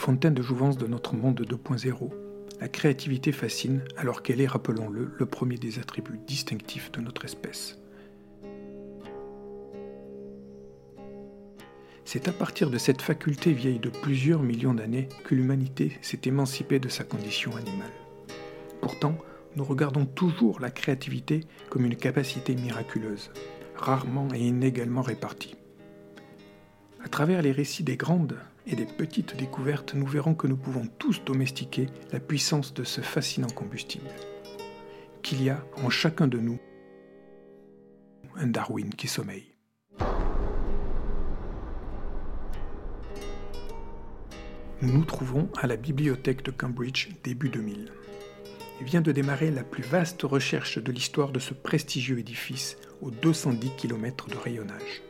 [0.00, 2.10] fontaine de jouvence de notre monde 2.0,
[2.58, 7.78] la créativité fascine alors qu'elle est, rappelons-le, le premier des attributs distinctifs de notre espèce.
[12.06, 16.78] C'est à partir de cette faculté vieille de plusieurs millions d'années que l'humanité s'est émancipée
[16.78, 17.92] de sa condition animale.
[18.80, 19.18] Pourtant,
[19.54, 23.30] nous regardons toujours la créativité comme une capacité miraculeuse,
[23.76, 25.59] rarement et inégalement répartie.
[27.02, 30.86] À travers les récits des grandes et des petites découvertes, nous verrons que nous pouvons
[30.98, 34.08] tous domestiquer la puissance de ce fascinant combustible.
[35.22, 36.58] Qu'il y a en chacun de nous
[38.36, 39.54] un Darwin qui sommeille.
[44.82, 47.90] Nous nous trouvons à la bibliothèque de Cambridge début 2000
[48.82, 53.72] vient de démarrer la plus vaste recherche de l'histoire de ce prestigieux édifice aux 210
[53.76, 55.02] km de rayonnage.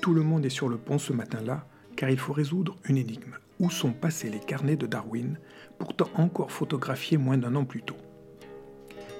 [0.00, 3.34] Tout le monde est sur le pont ce matin-là car il faut résoudre une énigme.
[3.58, 5.36] Où sont passés les carnets de Darwin,
[5.78, 7.96] pourtant encore photographiés moins d'un an plus tôt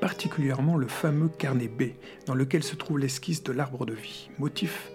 [0.00, 1.94] Particulièrement le fameux carnet B,
[2.26, 4.92] dans lequel se trouve l'esquisse de l'arbre de vie, motif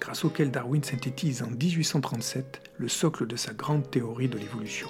[0.00, 4.88] grâce auquel Darwin synthétise en 1837 le socle de sa grande théorie de l'évolution.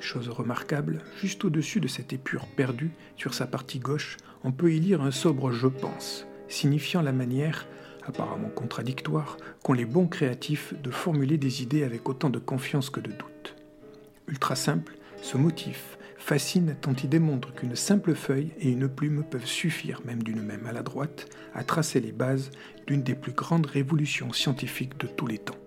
[0.00, 4.80] Chose remarquable, juste au-dessus de cette épure perdue, sur sa partie gauche, on peut y
[4.80, 7.66] lire un sobre je pense, signifiant la manière,
[8.06, 13.00] apparemment contradictoire, qu'ont les bons créatifs de formuler des idées avec autant de confiance que
[13.00, 13.56] de doute.
[14.28, 19.46] Ultra simple, ce motif fascine tant il démontre qu'une simple feuille et une plume peuvent
[19.46, 22.50] suffire, même d'une main maladroite, à tracer les bases
[22.86, 25.58] d'une des plus grandes révolutions scientifiques de tous les temps.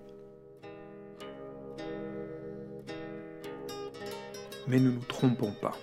[4.68, 5.78] Mais ne nous trompons pas.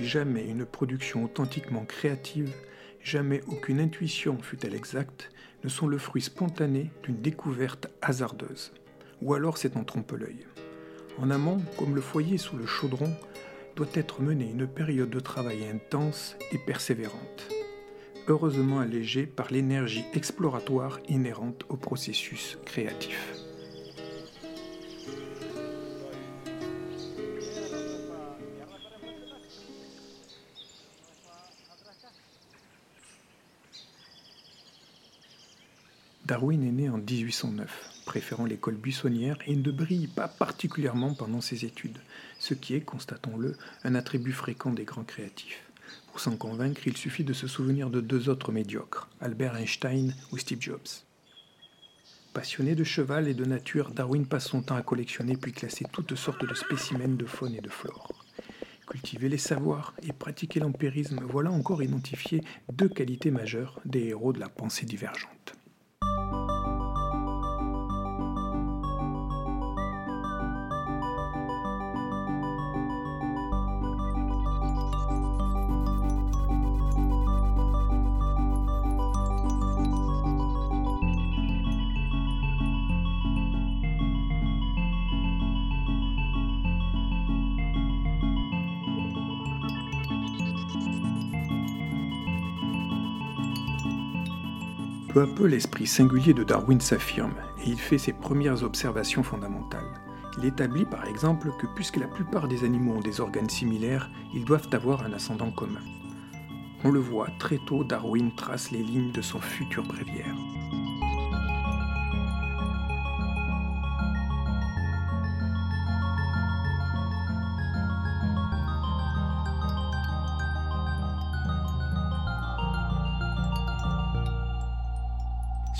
[0.00, 2.52] Jamais une production authentiquement créative,
[3.06, 5.30] jamais aucune intuition, fût-elle exacte,
[5.62, 8.72] ne sont le fruit spontané d'une découverte hasardeuse.
[9.22, 10.44] Ou alors c'est en trompe-l'œil.
[11.18, 13.12] En amont, comme le foyer sous le chaudron,
[13.76, 17.48] doit être menée une période de travail intense et persévérante,
[18.26, 23.45] heureusement allégée par l'énergie exploratoire inhérente au processus créatif.
[36.26, 41.64] Darwin est né en 1809, préférant l'école buissonnière et ne brille pas particulièrement pendant ses
[41.64, 42.00] études,
[42.40, 45.62] ce qui est, constatons-le, un attribut fréquent des grands créatifs.
[46.08, 50.38] Pour s'en convaincre, il suffit de se souvenir de deux autres médiocres, Albert Einstein ou
[50.38, 51.04] Steve Jobs.
[52.32, 56.16] Passionné de cheval et de nature, Darwin passe son temps à collectionner puis classer toutes
[56.16, 58.24] sortes de spécimens de faune et de flore.
[58.88, 62.42] Cultiver les savoirs et pratiquer l'empirisme, voilà encore identifié
[62.72, 65.55] deux qualités majeures des héros de la pensée divergente.
[95.16, 99.94] Peu à peu, l'esprit singulier de Darwin s'affirme et il fait ses premières observations fondamentales.
[100.36, 104.44] Il établit par exemple que puisque la plupart des animaux ont des organes similaires, ils
[104.44, 105.80] doivent avoir un ascendant commun.
[106.84, 110.36] On le voit, très tôt, Darwin trace les lignes de son futur bréviaire.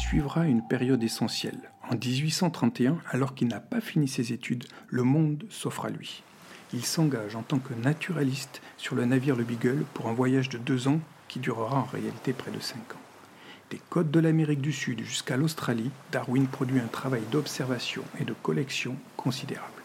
[0.08, 1.72] Suivra une période essentielle.
[1.91, 6.22] En 1831, alors qu'il n'a pas fini ses études, le monde s'offre à lui.
[6.72, 10.58] Il s'engage en tant que naturaliste sur le navire Le Beagle pour un voyage de
[10.58, 13.00] deux ans qui durera en réalité près de cinq ans.
[13.70, 18.32] Des côtes de l'Amérique du Sud jusqu'à l'Australie, Darwin produit un travail d'observation et de
[18.32, 19.82] collection considérable.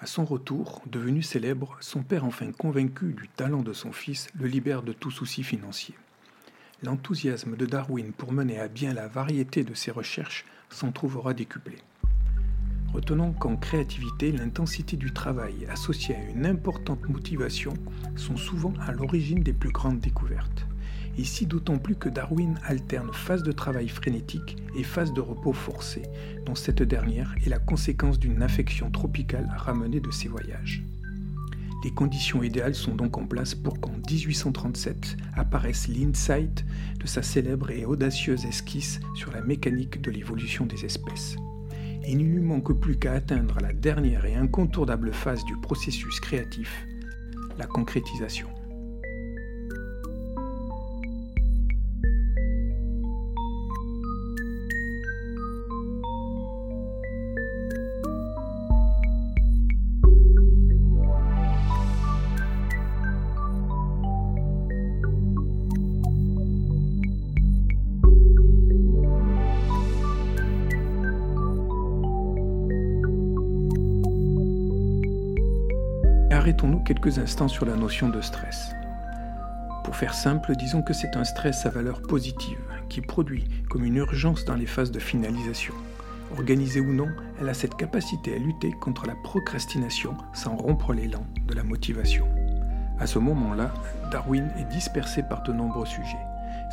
[0.00, 4.46] À son retour, devenu célèbre, son père enfin convaincu du talent de son fils le
[4.46, 5.94] libère de tout souci financier
[6.82, 11.76] l'enthousiasme de Darwin pour mener à bien la variété de ses recherches s'en trouvera décuplé.
[12.92, 17.74] Retenons qu'en créativité, l'intensité du travail associée à une importante motivation
[18.16, 20.66] sont souvent à l'origine des plus grandes découvertes.
[21.18, 26.02] Ici d'autant plus que Darwin alterne phase de travail frénétique et phase de repos forcé,
[26.46, 30.82] dont cette dernière est la conséquence d'une affection tropicale ramenée de ses voyages.
[31.84, 36.64] Les conditions idéales sont donc en place pour qu'en 1837 apparaisse l'insight
[36.98, 41.36] de sa célèbre et audacieuse esquisse sur la mécanique de l'évolution des espèces.
[42.06, 46.84] il ne lui manque plus qu'à atteindre la dernière et incontournable phase du processus créatif,
[47.58, 48.48] la concrétisation.
[76.58, 78.74] Arrêtons-nous quelques instants sur la notion de stress.
[79.84, 82.58] Pour faire simple, disons que c'est un stress à valeur positive,
[82.88, 85.72] qui produit comme une urgence dans les phases de finalisation.
[86.32, 87.06] Organisée ou non,
[87.40, 92.26] elle a cette capacité à lutter contre la procrastination sans rompre l'élan de la motivation.
[92.98, 93.72] À ce moment-là,
[94.10, 96.26] Darwin est dispersé par de nombreux sujets.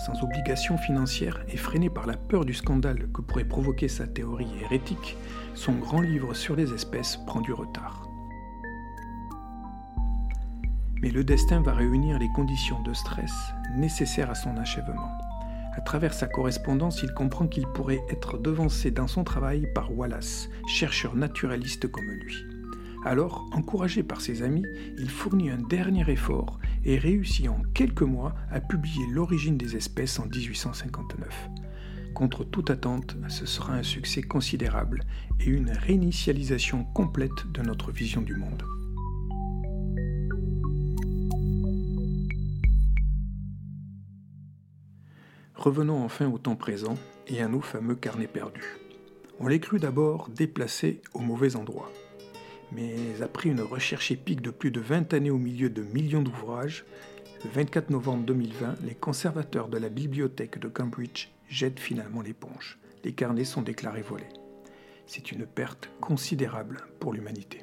[0.03, 4.49] Sans obligation financière et freiné par la peur du scandale que pourrait provoquer sa théorie
[4.63, 5.15] hérétique,
[5.53, 8.14] son grand livre sur les espèces prend du retard.
[11.05, 13.31] Mais le destin va réunir les conditions de stress
[13.75, 15.11] nécessaires à son achèvement.
[15.75, 20.49] À travers sa correspondance, il comprend qu'il pourrait être devancé dans son travail par Wallace,
[20.65, 22.33] chercheur naturaliste comme lui.
[23.05, 24.65] Alors, encouragé par ses amis,
[24.97, 30.17] il fournit un dernier effort et réussit en quelques mois à publier L'origine des espèces
[30.17, 31.49] en 1859.
[32.15, 35.03] Contre toute attente, ce sera un succès considérable
[35.39, 38.63] et une réinitialisation complète de notre vision du monde.
[45.65, 46.93] Revenons enfin au temps présent
[47.25, 48.77] et à nos fameux carnets perdus.
[49.39, 51.91] On les crut d'abord déplacés au mauvais endroit.
[52.71, 56.85] Mais après une recherche épique de plus de 20 années au milieu de millions d'ouvrages,
[57.43, 62.77] le 24 novembre 2020, les conservateurs de la bibliothèque de Cambridge jettent finalement l'éponge.
[63.03, 64.29] Les carnets sont déclarés volés.
[65.07, 67.61] C'est une perte considérable pour l'humanité.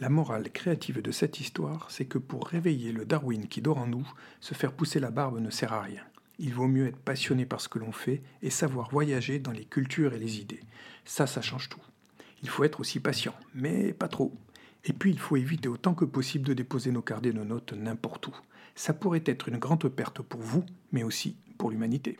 [0.00, 3.86] La morale créative de cette histoire, c'est que pour réveiller le Darwin qui dort en
[3.86, 4.10] nous,
[4.40, 6.02] se faire pousser la barbe ne sert à rien.
[6.38, 9.66] Il vaut mieux être passionné par ce que l'on fait et savoir voyager dans les
[9.66, 10.60] cultures et les idées.
[11.04, 11.82] Ça, ça change tout.
[12.42, 14.32] Il faut être aussi patient, mais pas trop.
[14.86, 18.28] Et puis, il faut éviter autant que possible de déposer nos carnets de notes n'importe
[18.28, 18.34] où.
[18.74, 22.18] Ça pourrait être une grande perte pour vous, mais aussi pour l'humanité.